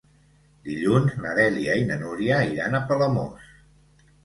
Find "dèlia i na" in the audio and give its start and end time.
1.41-1.99